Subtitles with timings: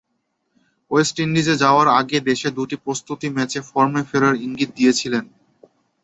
[0.91, 5.25] West ইন্ডিজে যাওয়ার আগে দেশে দুটি প্রস্তুতি ম্যাচে ফর্মে ফেরার ইঙ্গিত দিয়েছিলেন।